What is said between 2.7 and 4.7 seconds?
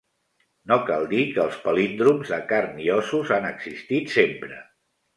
i ossos han existit sempre.